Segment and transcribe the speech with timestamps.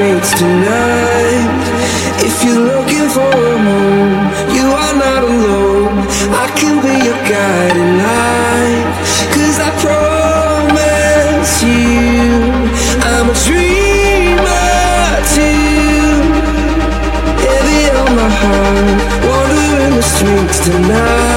[0.00, 1.60] streets tonight.
[2.24, 4.08] If you're looking for a moon,
[4.56, 5.94] you are not alone.
[6.42, 8.86] I can be your guiding light.
[9.34, 12.40] Cause I promise you,
[13.12, 14.72] I'm a dreamer
[15.34, 16.16] too.
[17.44, 21.29] Heavy on my heart, wandering the streets tonight.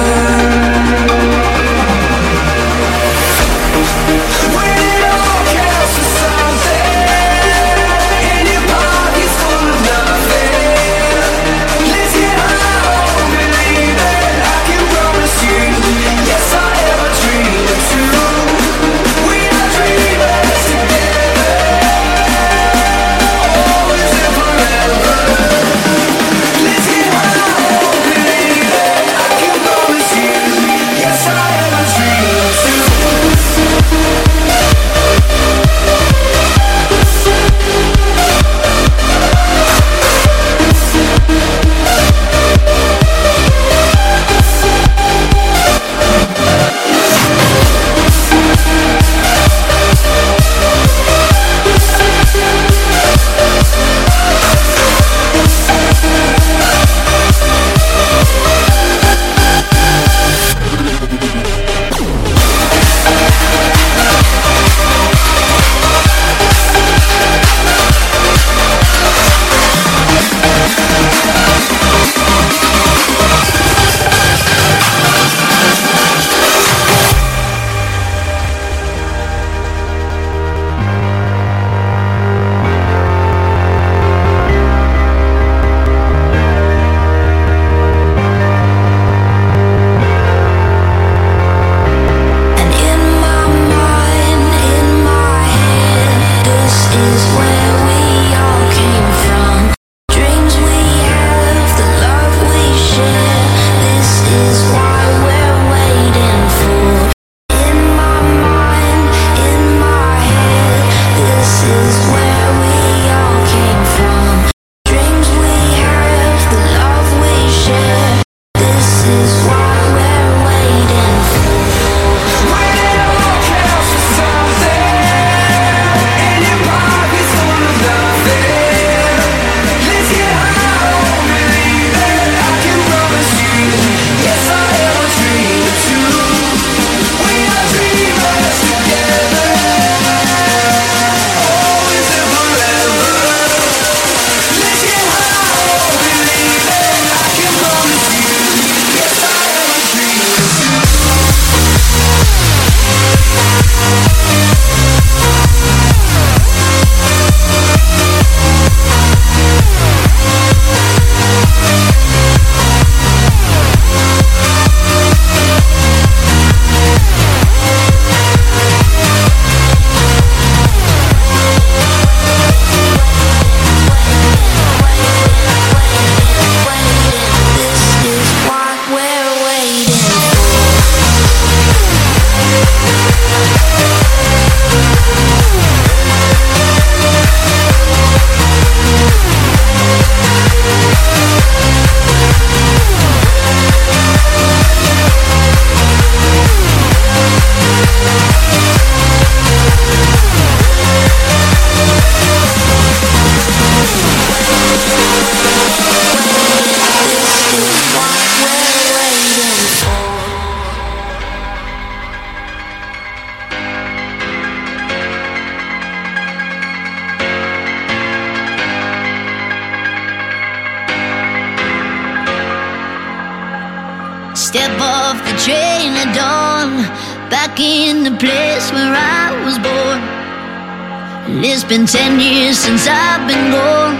[231.68, 233.96] Been ten years since I've been gone.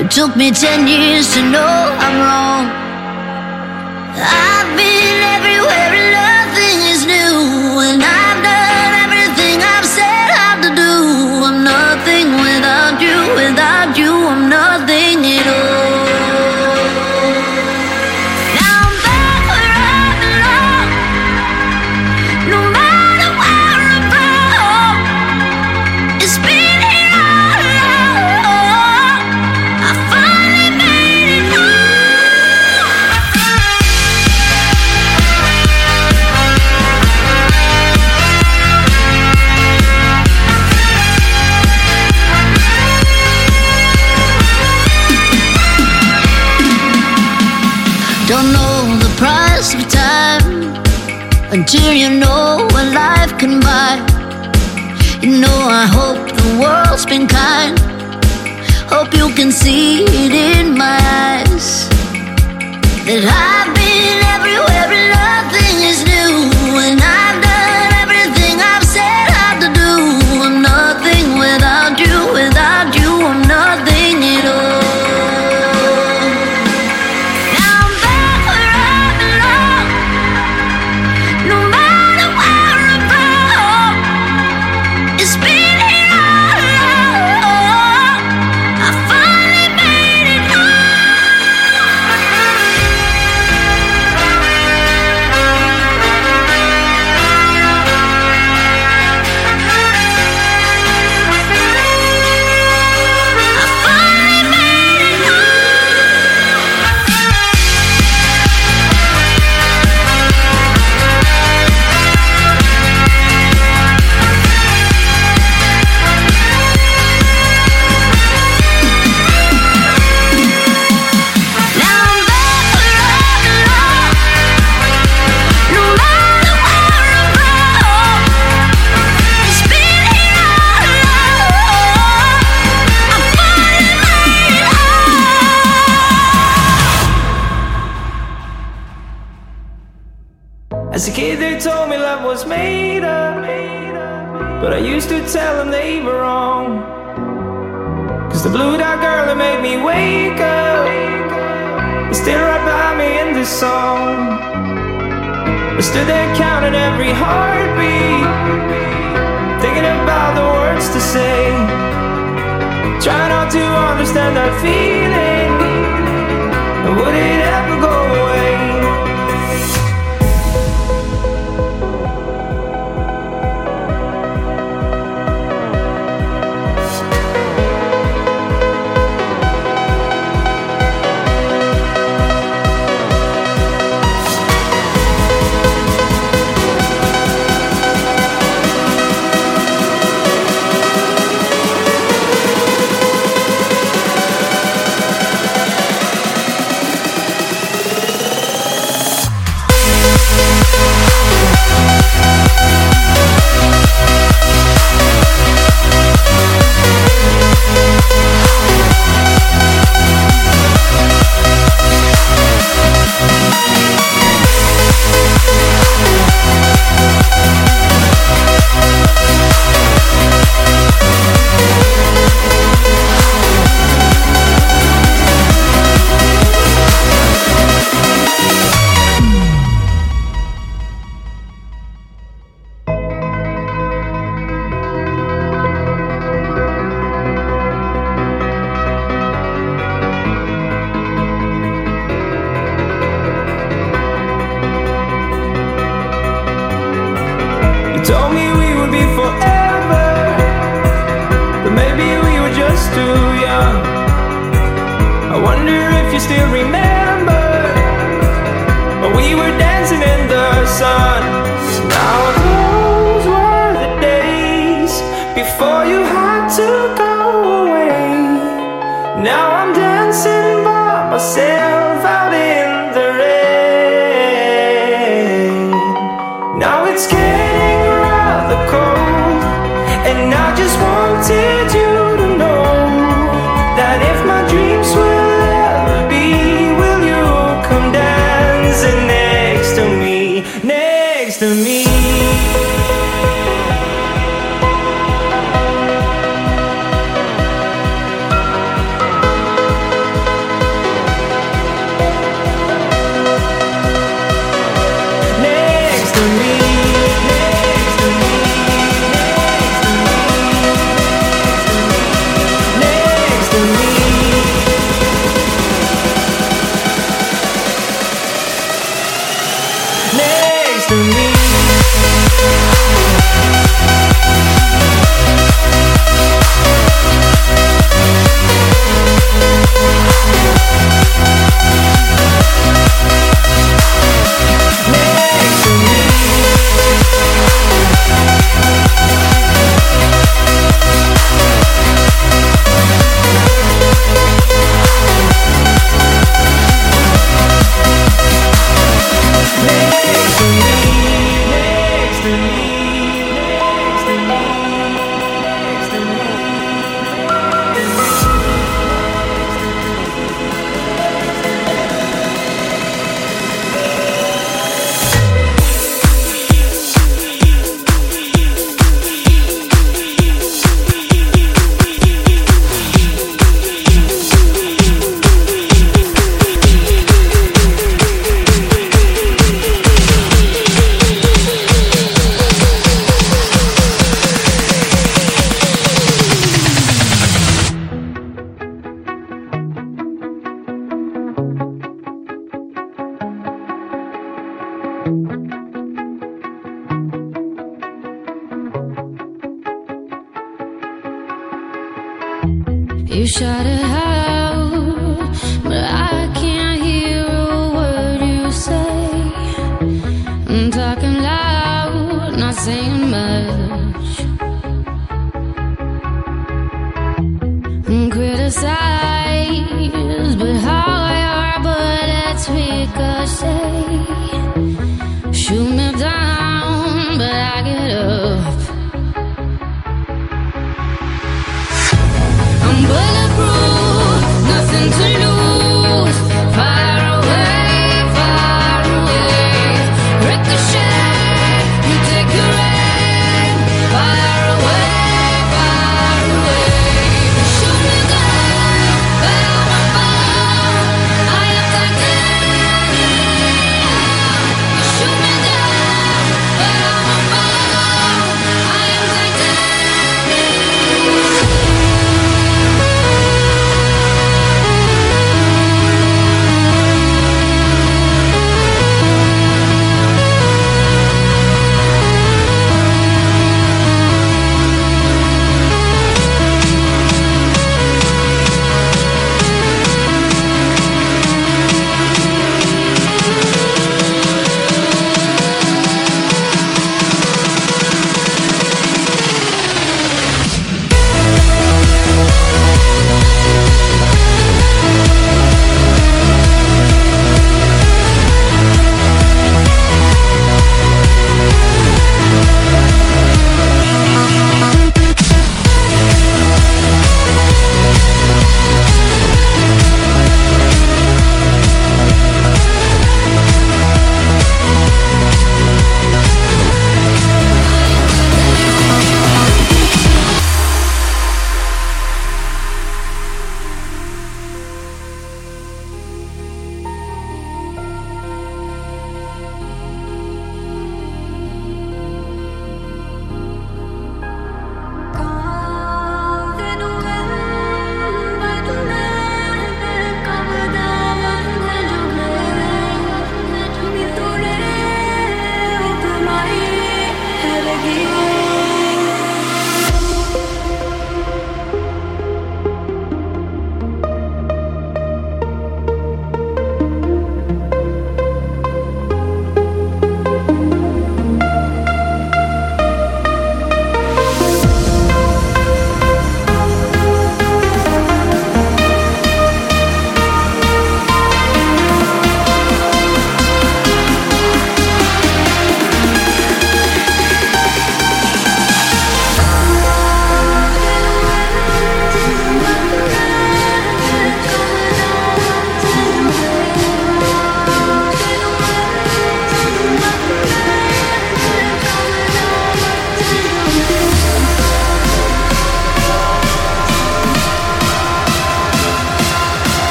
[0.00, 1.74] It took me ten years to know
[2.04, 2.64] I'm wrong.
[4.16, 4.53] I've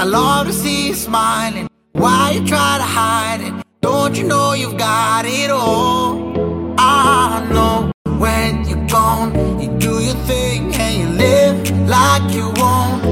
[0.00, 1.68] I love to see you smiling.
[1.92, 3.52] Why you try to hide it?
[3.82, 6.74] Don't you know you've got it all?
[6.78, 13.04] I know when you're gone, you do your thing and you live like you want.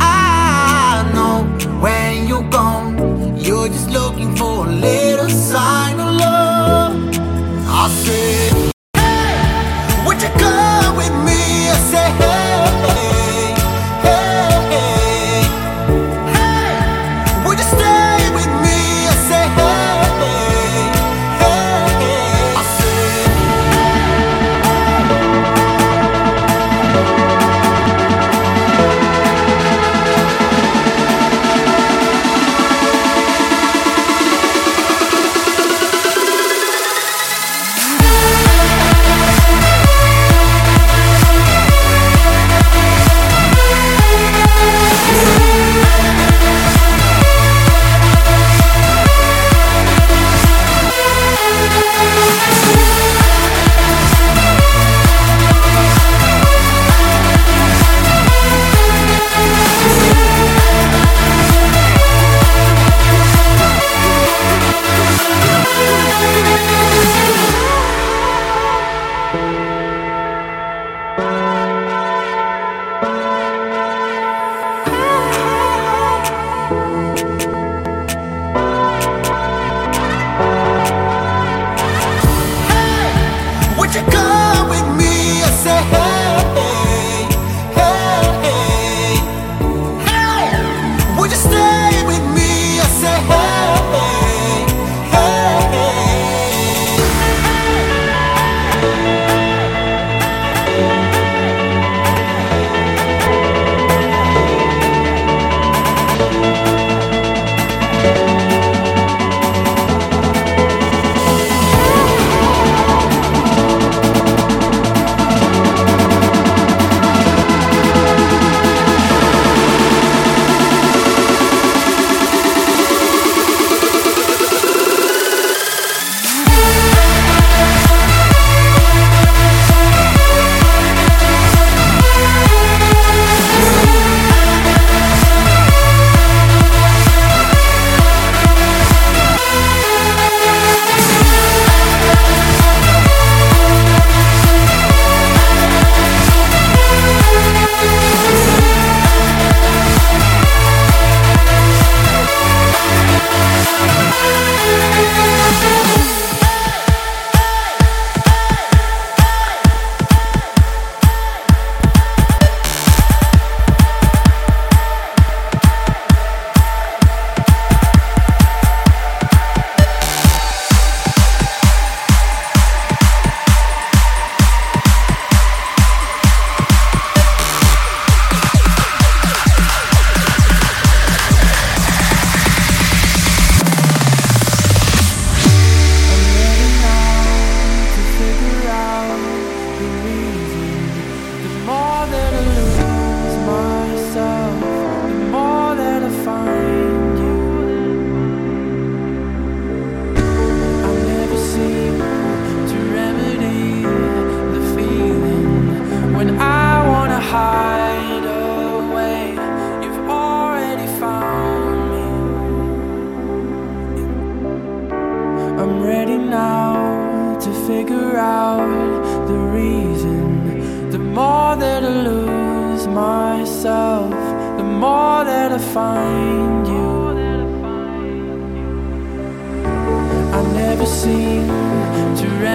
[0.00, 1.44] I know
[1.80, 5.85] when you're gone, you're just looking for a little sign.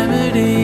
[0.01, 0.61] Remedy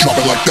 [0.00, 0.47] drop it like,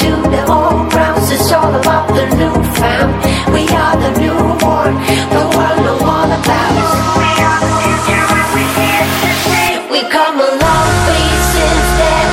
[0.00, 1.30] to the old grounds.
[1.30, 2.22] It's all about the.
[3.54, 4.94] We are the newborn,
[5.36, 6.74] the world all about.
[7.20, 9.08] We are the to.
[9.94, 12.32] We come along that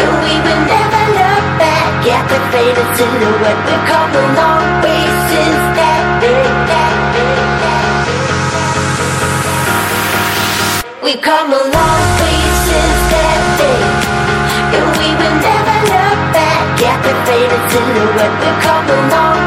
[0.00, 3.60] and we will never look back at the faded silhouette.
[3.68, 4.49] We come along.
[17.62, 19.39] until you let me come along.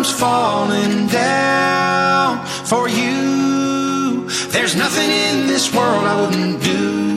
[0.00, 4.26] comes falling down for you.
[4.48, 7.09] There's nothing in this world I wouldn't do.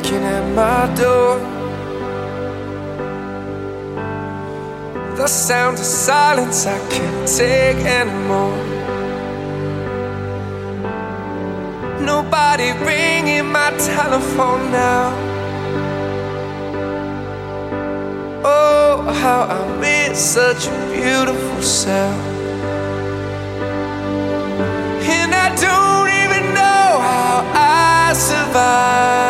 [0.00, 1.38] knocking at my door.
[5.16, 8.56] The sound of silence I can't take anymore.
[12.00, 15.12] Nobody ringing my telephone now.
[18.42, 22.38] Oh, how I miss such a beautiful sound.
[25.02, 29.29] And I don't even know how I survived.